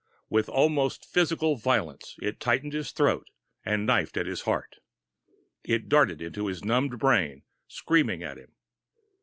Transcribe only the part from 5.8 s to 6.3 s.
darted